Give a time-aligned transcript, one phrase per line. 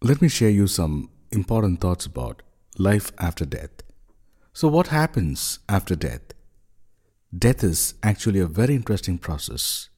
[0.00, 2.42] let me share you some important thoughts about
[2.78, 3.82] life after death.
[4.52, 6.22] So, what happens after death?
[7.36, 9.88] Death is actually a very interesting process.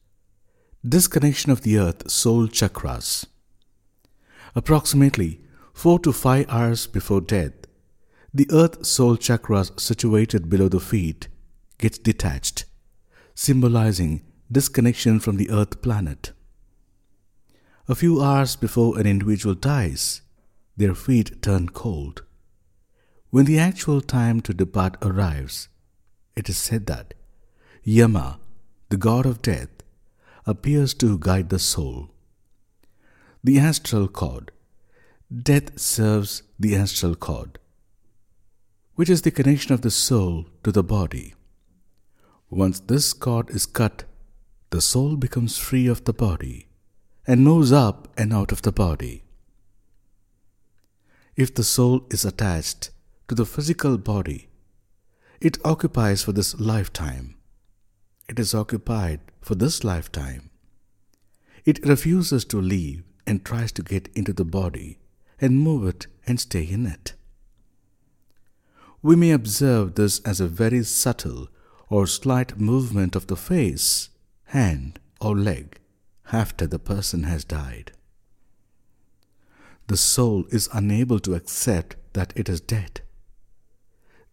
[0.87, 3.27] Disconnection of the earth star chakras.
[4.55, 5.41] Approximately
[5.73, 7.53] 4 to 5 hours before death,
[8.33, 11.27] the earth star chakras situated below the feet
[11.77, 12.65] gets detached,
[13.35, 16.31] symbolizing disconnection from the earth planet.
[17.87, 20.21] A few hours before an individual dies,
[20.77, 22.23] their feet turn cold.
[23.31, 25.67] When the actual time to depart arrives,
[26.35, 27.15] it is said that
[27.83, 28.39] Yama,
[28.89, 29.69] the god of death,
[30.45, 32.11] appears to guide the soul.
[33.43, 34.51] The astral cord.
[35.35, 37.57] Death serves the astral cord,
[38.95, 41.33] which is the connection of the soul to the body.
[42.49, 44.03] Once this cord is cut,
[44.69, 46.67] the soul becomes free of the body
[47.31, 49.23] and moves up and out of the body.
[51.37, 52.89] If the soul is attached
[53.29, 54.49] to the physical body,
[55.39, 57.37] it occupies for this lifetime.
[58.27, 60.49] It is occupied for this lifetime.
[61.63, 64.99] It refuses to leave and tries to get into the body
[65.39, 67.13] and move it and stay in it.
[69.01, 71.47] We may observe this as a very subtle
[71.87, 74.09] or slight movement of the face,
[74.47, 75.80] hand, or leg
[76.31, 77.91] after the person has died.
[79.87, 83.01] The soul is unable to accept that it is dead.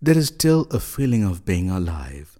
[0.01, 2.39] There is still a feeling of being alive.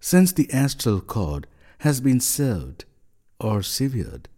[0.00, 1.46] Since the astral cord
[1.78, 2.84] has been severed
[3.38, 4.28] or severed,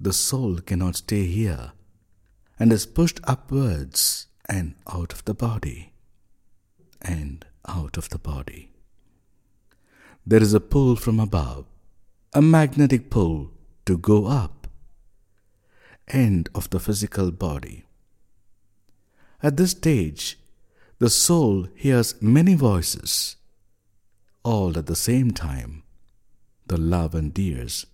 [0.00, 1.72] the soul cannot stay here
[2.58, 5.92] and is pushed upwards and out of the body
[7.00, 8.72] and out of the body.
[10.26, 11.66] There is a pull from above,
[12.34, 13.50] a magnetic pull
[13.84, 14.66] to go up,
[16.08, 17.84] end of the physical body.
[19.42, 20.38] At this stage,
[20.98, 23.36] the soul hears many voices,
[24.44, 25.82] all at the same time
[26.66, 27.84] the love and tears,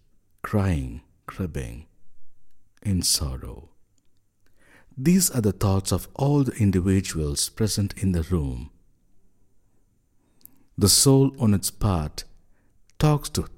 [0.43, 1.87] crying, cribbing,
[2.83, 3.71] in sorrow.
[4.97, 8.71] These are the thoughts of all the individuals present in the room.
[10.77, 12.23] The soul on its part
[13.01, 13.49] talks to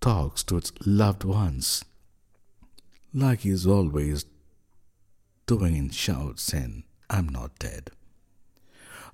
[0.00, 1.84] talks to its loved ones
[3.12, 4.24] like he is always
[5.46, 7.90] doing in shouts and I'm not dead.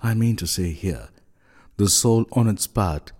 [0.02, 1.08] I mean to say here,
[1.76, 3.12] the soul on its part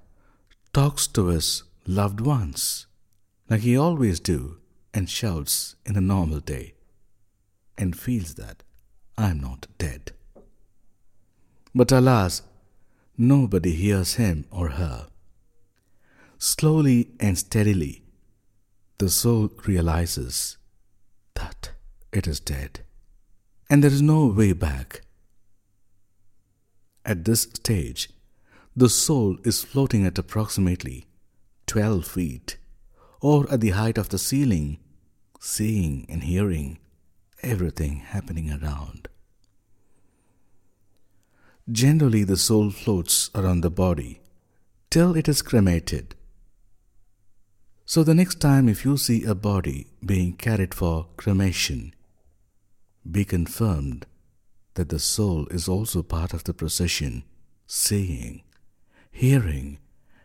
[0.73, 2.87] talks to its loved ones
[3.49, 4.59] like he always do
[4.93, 6.75] and shouts in a normal day
[7.79, 8.63] and feels that
[9.19, 10.13] I'm not dead.
[11.75, 12.43] But alas,
[13.17, 15.09] nobody hears him or her.
[16.47, 18.05] Slowly and steadily,
[18.99, 20.59] the soul realizes
[21.35, 21.73] that
[22.13, 22.83] it is dead
[23.69, 25.01] and there is no way back.
[27.05, 28.11] At this stage,
[28.77, 31.09] the soul is floating at approximately
[31.67, 32.59] 12 feet
[33.21, 34.79] or at the height of the ceiling,
[35.41, 36.79] seeing and hearing
[37.43, 39.09] everything happening around.
[41.73, 44.21] Generally, the soul floats around the body
[44.91, 46.15] till it is cremated.
[47.89, 51.95] So, the next time if you see a body being carried for cremation,
[53.09, 54.07] be confirmed
[54.75, 57.23] that the soul is also part of the procession,
[57.69, 58.43] seeing,
[59.13, 59.79] hearing,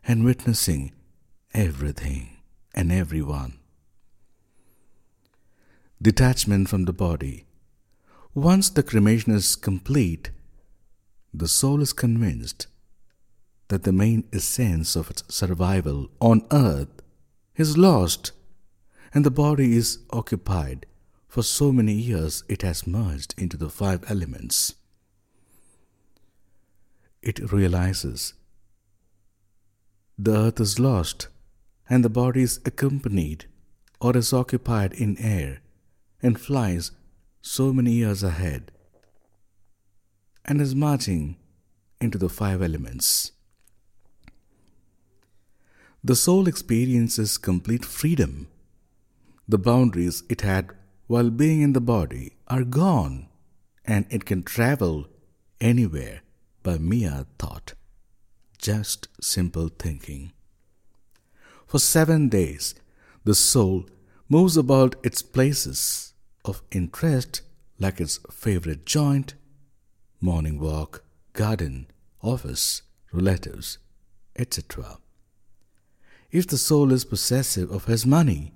[0.04, 0.92] and witnessing
[1.54, 2.38] everything
[2.74, 3.60] and everyone.
[6.02, 7.46] Detachment from the body.
[8.34, 10.32] Once the cremation is complete,
[11.32, 12.66] the soul is convinced
[13.68, 16.90] that the main essence of its survival on earth
[17.56, 18.32] is lost
[19.14, 20.86] and the body is occupied
[21.28, 24.76] for so many years it has merged into the five elements.
[27.22, 28.34] It realizes
[30.18, 31.28] the earth is lost
[31.90, 33.46] and the body is accompanied
[34.00, 35.62] or is occupied in air
[36.22, 36.92] and flies
[37.42, 38.72] so many years ahead
[40.46, 41.38] and is marching
[42.00, 43.32] into the five elements.
[46.04, 48.48] The soul experiences complete freedom.
[49.48, 50.72] The boundaries it had
[51.06, 53.28] while being in the body are gone,
[53.86, 55.08] and it can travel
[55.60, 56.22] anywhere
[56.64, 57.74] by mere thought.
[58.58, 60.32] Just simple thinking.
[61.68, 62.74] For seven days,
[63.24, 63.86] the soul
[64.28, 66.14] moves about its places
[66.44, 67.42] of interest
[67.78, 69.36] like its favorite joint,
[70.20, 71.88] morning walk, garden,
[72.24, 72.82] office,
[73.12, 73.78] relatives,
[74.36, 74.98] etc.
[76.32, 78.54] If the soul is possessive of his money,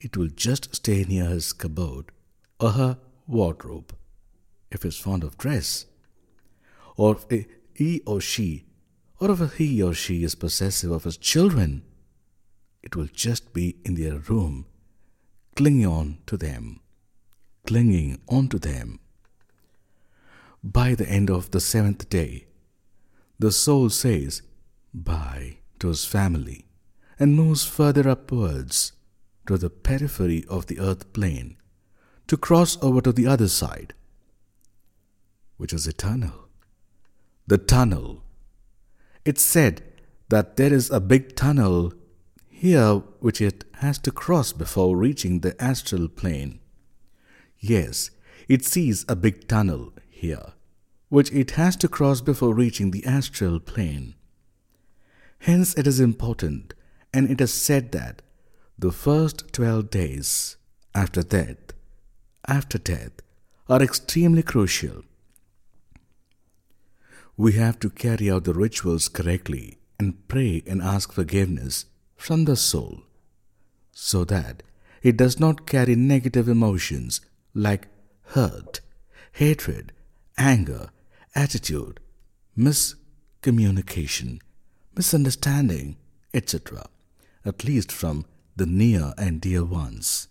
[0.00, 2.06] it will just stay near his cupboard
[2.58, 3.94] or her wardrobe
[4.70, 5.84] if he's fond of dress,
[6.96, 8.64] or if he or she,
[9.20, 11.82] or if he or she is possessive of his children,
[12.82, 14.64] it will just be in their room,
[15.54, 16.80] clinging on to them,
[17.66, 18.98] clinging on to them.
[20.64, 22.46] By the end of the seventh day,
[23.38, 24.40] the soul says
[24.94, 26.64] bye to his family
[27.18, 28.92] and moves further upwards
[29.48, 31.56] to the periphery of the earth plane
[32.28, 33.92] to cross over to the other side,
[35.56, 36.48] which is eternal.
[37.48, 38.22] The tunnel.
[39.24, 39.82] It's said
[40.28, 41.92] that there is a big tunnel
[42.48, 46.60] here which it has to cross before reaching the astral plane.
[47.58, 48.10] Yes,
[48.48, 50.52] it sees a big tunnel here,
[51.08, 54.14] which it has to cross before reaching the astral plane.
[55.42, 56.72] Hence, it is important,
[57.12, 58.22] and it is said that
[58.78, 60.56] the first 12 days
[60.94, 61.72] after death,
[62.46, 63.10] after death,
[63.68, 65.02] are extremely crucial.
[67.36, 72.54] We have to carry out the rituals correctly and pray and ask forgiveness from the
[72.54, 73.02] soul
[73.90, 74.62] so that
[75.02, 77.20] it does not carry negative emotions
[77.52, 77.88] like
[78.26, 78.80] hurt,
[79.32, 79.92] hatred,
[80.38, 80.90] anger,
[81.34, 81.98] attitude,
[82.56, 84.38] miscommunication,
[84.96, 85.96] misunderstanding,
[86.34, 86.86] etc.,
[87.44, 88.24] at least from
[88.56, 90.28] the near and dear ones.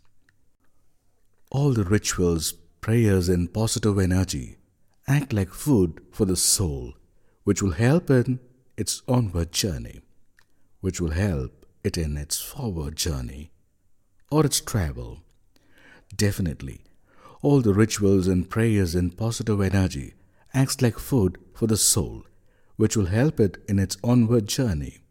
[1.52, 4.58] All the rituals, prayers, and positive energy
[5.08, 6.94] act like food for the soul,
[7.44, 8.40] which will help in
[8.78, 10.02] its onward journey,
[10.80, 13.52] which will help it in its forward journey
[14.30, 15.24] or its travel.
[16.16, 16.82] Definitely,
[17.42, 20.14] all the rituals and prayers and positive energy
[20.54, 22.24] acts like food for the soul,
[22.82, 25.04] which will help it in its onward journey.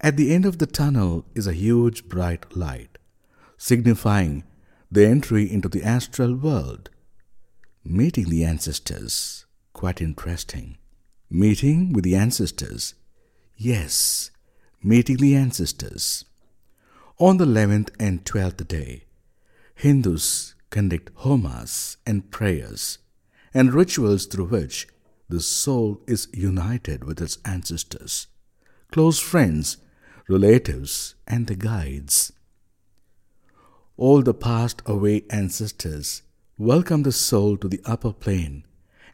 [0.00, 2.98] At the end of the tunnel is a huge bright light,
[3.56, 4.42] signifying
[4.90, 6.90] the entry into the astral world.
[7.84, 10.76] Meeting the ancestors, quite interesting.
[11.30, 12.94] Meeting with the ancestors.
[13.56, 14.32] Yes,
[14.82, 16.24] meeting the ancestors.
[17.20, 19.04] On the 11th and 12th day,
[19.76, 22.98] Hindus conduct homas and prayers
[23.54, 24.88] and rituals through which
[25.28, 28.26] the soul is united with its ancestors,
[28.92, 29.78] close friends,
[30.28, 32.32] relatives, and the guides.
[33.96, 36.22] All the passed away ancestors
[36.58, 38.64] welcome the soul to the upper plane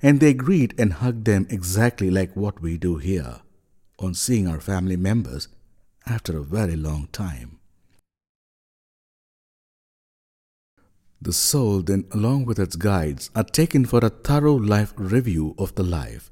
[0.02, 3.40] and they greet and hug them exactly like what we do here
[3.98, 5.48] on seeing our family members
[6.06, 7.59] after a very long time.
[11.22, 15.75] The soul, then, along with its guides, are taken for a thorough life review of
[15.75, 16.31] the life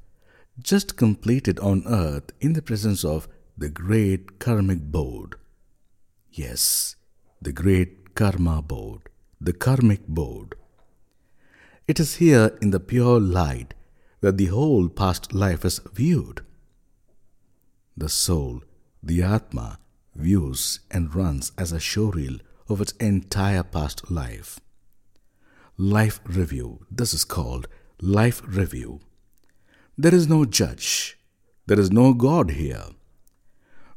[0.61, 3.27] just completed on earth in the presence of
[3.57, 5.35] the great karmic board.
[6.31, 6.95] Yes,
[7.41, 9.09] the great karma board,
[9.39, 10.55] the karmic board.
[11.87, 13.73] It is here in the pure light
[14.21, 16.41] that the whole past life is viewed.
[17.95, 18.61] The soul
[19.01, 19.79] the Atma
[20.13, 24.59] views and runs as a showreel of its entire past life.
[25.81, 26.85] Life review.
[26.91, 27.69] This is called
[28.01, 28.99] life review.
[29.97, 31.17] There is no judge.
[31.67, 32.83] There is no God here.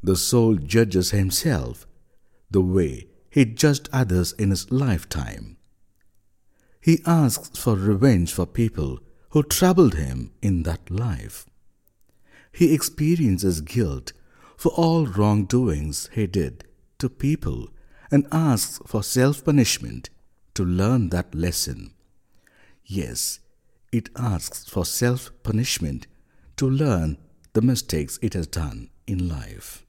[0.00, 1.88] The soul judges himself
[2.48, 5.56] the way he judged others in his lifetime.
[6.80, 11.46] He asks for revenge for people who troubled him in that life.
[12.52, 14.12] He experiences guilt
[14.56, 16.62] for all wrongdoings he did
[17.00, 17.70] to people
[18.08, 20.10] and asks for self punishment
[20.54, 21.92] to learn that lesson.
[22.84, 23.40] Yes,
[23.90, 26.06] it asks for self punishment
[26.56, 27.18] to learn
[27.52, 29.84] the mistakes it has done in life.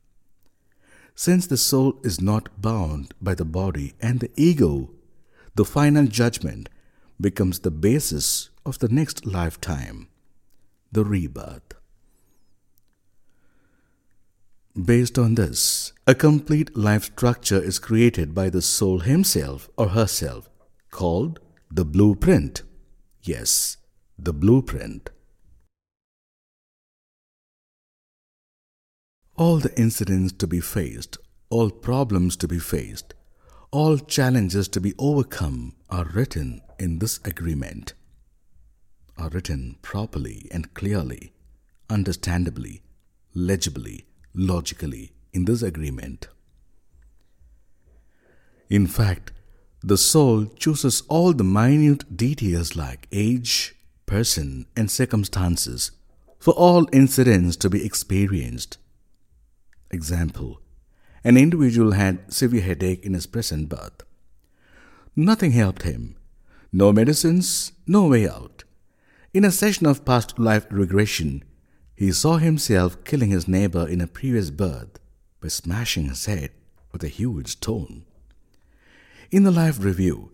[1.16, 4.90] Since the soul is not bound by the body and the ego,
[5.56, 6.70] the final judgment
[7.22, 10.08] becomes the basis of the next lifetime,
[10.92, 11.74] the rebirth.
[14.82, 20.50] Based on this, a complete life structure is created by the soul himself or herself,
[20.94, 21.40] called
[21.72, 22.62] the blueprint.
[23.24, 23.78] Yes,
[24.18, 25.10] the blueprint.
[29.36, 31.18] All the incidents to be faced,
[31.50, 33.16] all problems to be faced,
[33.72, 37.96] all challenges to be overcome are written in this agreement,
[39.18, 41.34] are written properly and clearly,
[41.90, 42.84] understandably,
[43.34, 46.28] legibly logically in this agreement.
[48.70, 49.32] In fact,
[49.84, 53.76] the soul chooses all the minute details like age,
[54.06, 55.92] person, and circumstances
[56.40, 58.78] for all incidents to be experienced.
[59.92, 60.60] Example
[61.26, 64.04] an individual had severe headache in his present birth.
[65.16, 66.18] Nothing helped him.
[66.72, 68.66] No medicines, no way out.
[69.34, 71.44] In a session of past life regression,
[71.96, 75.00] he saw himself killing his neighbor in a previous birth
[75.40, 76.52] by smashing his head
[76.92, 78.06] with a huge stone.
[79.34, 80.30] In the life review,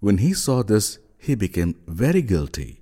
[0.00, 2.80] when he saw this, he became very guilty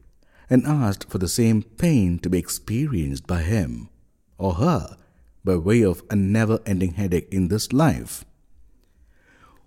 [0.48, 3.90] and asked for the same pain to be experienced by him
[4.38, 4.96] or her
[5.44, 8.24] by way of a never ending headache in this life.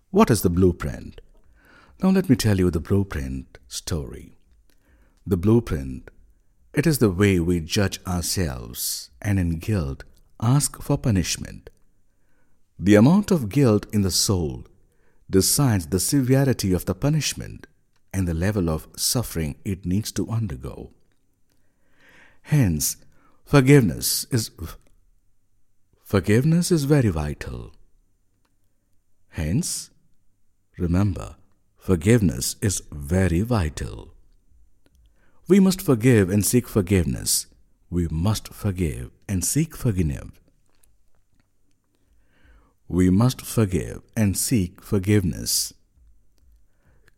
[0.09, 1.21] What is the blueprint?
[2.01, 4.39] Now, let me tell you the blueprint story.
[5.27, 6.09] The blueprint,
[6.73, 10.03] it is the way we judge ourselves and in guilt
[10.41, 11.69] ask for punishment.
[12.79, 14.65] The amount of guilt in the soul
[15.31, 17.65] decides the severity of the punishment
[18.13, 20.91] and the level of suffering it needs to undergo.
[22.43, 22.97] Hence,
[23.45, 24.51] forgiveness is
[26.03, 27.73] forgiveness is very vital.
[29.29, 29.89] Hence,
[30.77, 31.35] remember,
[31.77, 34.13] forgiveness is very vital.
[35.47, 37.47] We must forgive and seek forgiveness.
[37.89, 40.40] We must forgive and seek forgiveness.
[42.91, 45.73] We must forgive and seek forgiveness.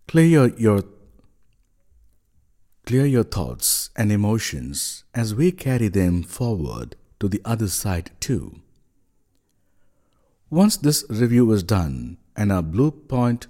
[0.07, 0.83] Clear your
[2.85, 8.61] clear your thoughts and emotions as we carry them forward to the other side too.
[10.51, 13.47] Once this review is done and our blue point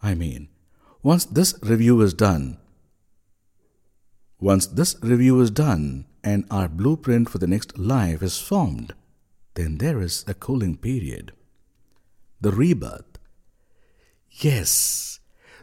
[0.00, 0.48] I mean,
[1.02, 2.56] once this review is done,
[4.40, 8.94] once this review is done and our blueprint for the next life is formed,
[9.54, 11.32] then there is a cooling period.
[12.40, 13.18] The rebirth.
[14.30, 15.20] Yes,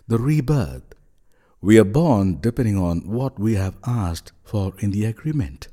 [0.07, 0.95] the rebirth.
[1.61, 5.67] We are born depending on what we have asked for in the agreement.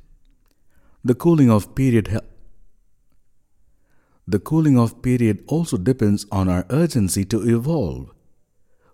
[1.03, 2.19] The cooling off period
[4.29, 8.11] the cooling off period also depends on our urgency to evolve.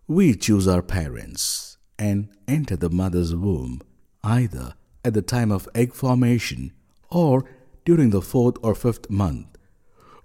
[0.08, 3.82] We choose our parents and enter the mother's womb
[4.24, 6.72] either at the time of egg formation
[7.10, 7.44] or
[7.86, 9.48] during the fourth or fifth month,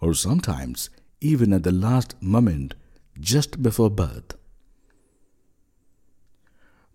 [0.01, 0.91] or sometimes
[1.21, 2.75] even at the last moment
[3.21, 4.35] just before birth.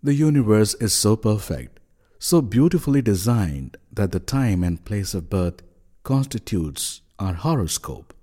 [0.02, 1.80] The universe is so perfect,
[2.18, 5.62] so beautifully designed that the time and place of birth
[6.02, 8.14] constitutes our horoscope,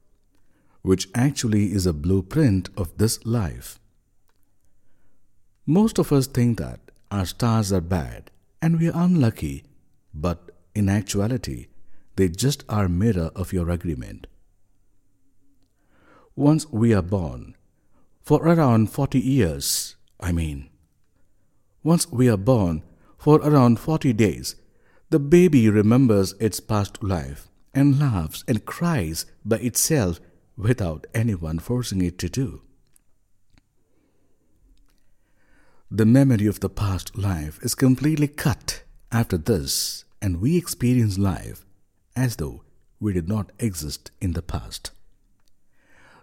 [0.81, 3.79] which actually is a blueprint of this life.
[5.65, 8.31] Most of us think that our stars are bad
[8.61, 9.63] and we are unlucky,
[10.13, 11.67] but in actuality,
[12.15, 14.27] they just are mirror of your agreement.
[16.35, 17.55] Once we are born,
[18.21, 20.69] for around 40 years, I mean,
[21.83, 22.83] once we are born,
[23.17, 24.55] for around 40 days,
[25.09, 30.19] the baby remembers its past life and laughs and cries by itself
[30.57, 32.61] without anyone forcing it to do.
[35.91, 41.62] The memory of the past life is completely cut after this, and we experience life
[42.15, 42.63] as though
[42.99, 44.91] we did not exist in the past.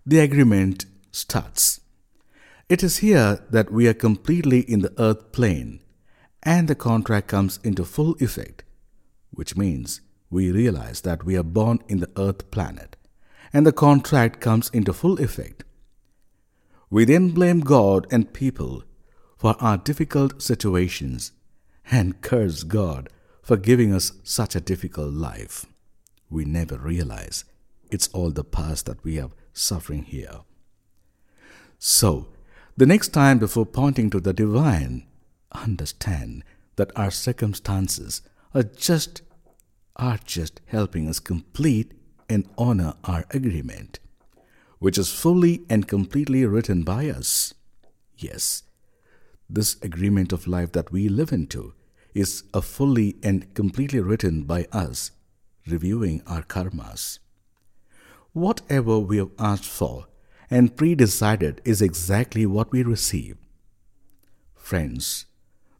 [0.06, 1.80] The agreement starts.
[2.68, 5.80] It is here that we are completely in the earth plane
[6.42, 8.64] and the contract comes into full effect,
[9.30, 12.96] which means we realize that we are born in the earth planet
[13.52, 15.64] and the contract comes into full effect.
[16.88, 18.84] We then blame God and people
[19.36, 21.32] for our difficult situations
[21.90, 23.08] and curse God
[23.42, 25.66] for giving us such a difficult life
[26.30, 27.44] we never realize
[27.90, 30.40] it's all the past that we are suffering here.
[31.78, 32.28] So,
[32.76, 35.06] the next time before pointing to the divine,
[35.52, 36.44] understand
[36.76, 38.22] that our circumstances
[38.54, 39.22] are just
[39.96, 41.92] are just helping us complete
[42.28, 43.98] and honor our agreement,
[44.78, 47.52] which is fully and completely written by us.
[48.16, 48.62] Yes,
[49.48, 51.74] this agreement of life that we live into
[52.14, 55.10] is a fully and completely written by us
[55.66, 57.18] reviewing our karmas.
[58.32, 60.06] Whatever we have asked for
[60.50, 63.36] and pre-decided is exactly what we receive.
[64.54, 65.26] Friends,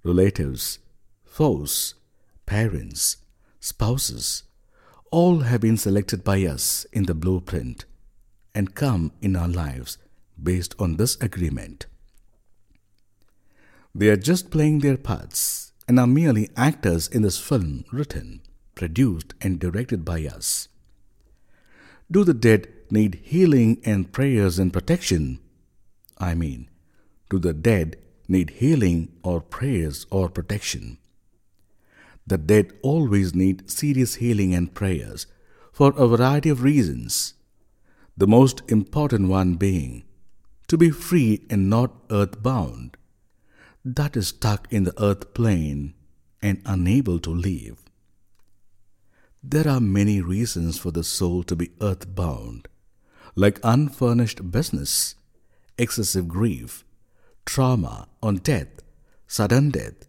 [0.02, 0.78] relatives,
[1.24, 1.94] foes,
[2.46, 3.18] parents,
[3.60, 4.44] spouses,
[5.10, 7.84] all have been selected by us in the blueprint
[8.54, 9.98] and come in our lives
[10.40, 11.86] based on this agreement.
[13.94, 18.40] They are just playing their parts and are merely actors in this film written
[18.80, 20.68] produced and directed by us.
[22.10, 25.38] Do the dead need healing and prayers and protection?
[26.16, 26.70] I mean,
[27.28, 30.96] do the dead need healing or prayers or protection?
[32.26, 35.26] The dead always need serious healing and prayers
[35.72, 37.34] for a variety of reasons.
[38.20, 40.04] the most important one being
[40.68, 42.96] to be free and not earthbound,
[43.82, 45.94] that is stuck in the earth plane
[46.42, 47.89] and unable to leave.
[49.42, 52.68] There are many reasons for the soul to be earthbound,
[53.34, 55.14] like unfurnished business,
[55.78, 56.84] excessive grief,
[57.46, 58.82] trauma on death,
[59.26, 60.06] sudden death,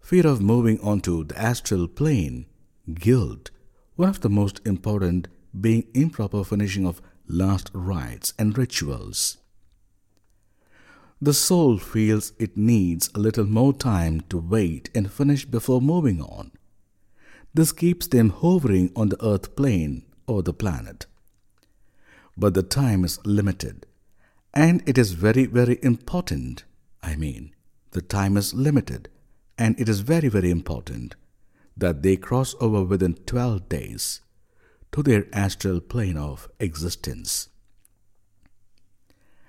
[0.00, 2.46] fear of moving onto the astral plane,
[2.92, 3.52] guilt,
[3.94, 5.28] one of the most important
[5.58, 9.38] being improper finishing of last rites and rituals.
[11.22, 16.20] The soul feels it needs a little more time to wait and finish before moving
[16.20, 16.50] on.
[17.54, 21.06] This keeps them hovering on the earth plane or the planet.
[22.36, 23.86] But the time is limited,
[24.52, 26.64] and it is very, very important.
[27.00, 27.54] I mean,
[27.92, 29.08] the time is limited,
[29.56, 31.14] and it is very, very important
[31.76, 34.20] that they cross over within 12 days
[34.90, 37.48] to their astral plane of existence.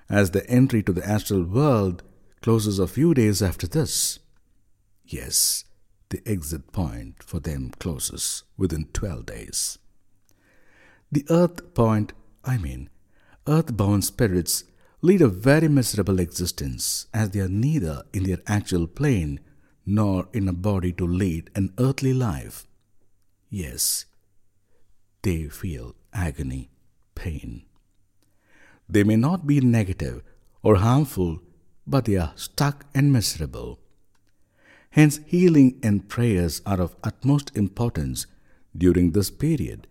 [0.08, 2.04] As the entry to the astral world
[2.44, 4.20] closes a few days after this,
[5.04, 5.66] yes,
[6.10, 9.78] the exit point for them closes within 12 days.
[11.12, 12.90] The earth point, I mean,
[13.48, 14.64] earthbound spirits
[15.02, 19.40] lead a very miserable existence as they are neither in their actual plane
[19.86, 22.68] nor in a body to lead an earthly life.
[23.50, 24.06] Yes,
[25.22, 26.70] they feel agony,
[27.14, 27.66] pain.
[28.90, 30.22] They may not be negative
[30.64, 31.40] or harmful,
[31.86, 33.80] but they are stuck and miserable.
[34.96, 38.28] Hence, healing and prayers are of utmost importance
[38.78, 39.88] during this period,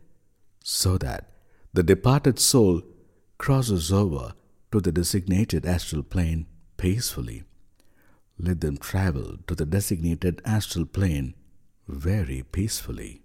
[0.62, 1.30] so that
[1.74, 2.80] the departed soul
[3.36, 4.32] crosses over
[4.72, 6.46] to the designated astral plane
[6.78, 7.42] peacefully.
[8.38, 11.34] Let them travel to the designated astral plane
[11.86, 13.20] very peacefully.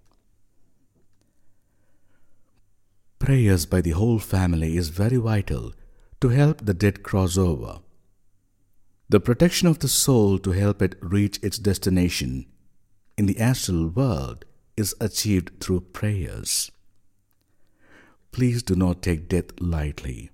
[3.18, 5.72] Prayers by the whole family is very vital
[6.20, 7.78] to help the dead cross over.
[9.10, 12.46] The protection of the soul to help it reach its destination
[13.18, 14.44] in the astral world
[14.76, 16.70] is achieved through prayers.
[18.30, 20.30] Please do not take death lightly.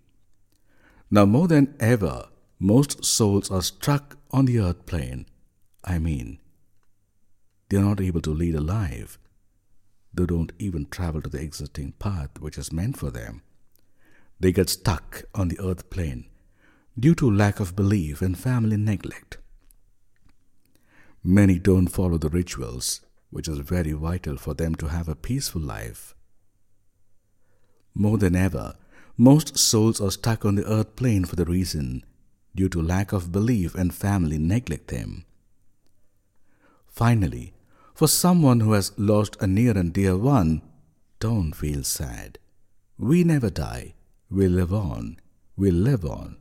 [1.10, 5.24] Now, more than ever, most souls are struck on the earth plane.
[5.82, 6.38] I mean,
[7.70, 9.18] they are not able to lead a life.
[10.12, 13.40] They don't even travel to the existing path which is meant for them.
[14.38, 16.26] They get stuck on the earth plane
[16.98, 19.38] due to lack of belief and family neglect.
[21.22, 25.60] Many don't follow the rituals, which is very vital for them to have a peaceful
[25.60, 26.14] life.
[27.94, 28.76] More than ever,
[29.16, 32.04] most souls are stuck on the earth plane for the reason
[32.54, 35.24] due to lack of belief and family neglect them.
[36.88, 37.52] Finally,
[37.94, 40.62] for someone who has lost a near and dear one,
[41.18, 42.38] don't feel sad.
[42.98, 43.94] We never die.
[44.30, 45.18] We live on.
[45.56, 46.36] We live on.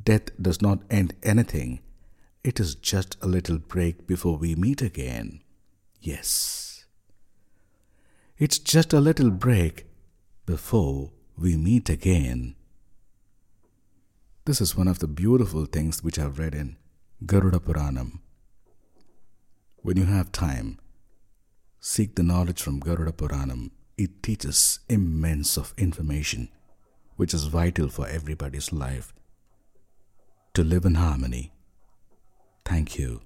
[0.00, 1.80] Death does not end anything.
[2.42, 5.42] It is just a little break before we meet again.
[6.00, 6.84] Yes.
[8.38, 9.86] It's just a little break
[10.46, 12.56] before we meet again.
[14.44, 16.76] This is one of the beautiful things which I've read in
[17.24, 18.18] Garuda Puranam.
[19.76, 20.80] When you have time,
[21.78, 23.70] seek the knowledge from Garuda Puranam.
[23.96, 26.48] It teaches immense of information
[27.16, 29.12] which is vital for everybody's life
[30.54, 31.52] to live in harmony.
[32.64, 33.22] Thank you.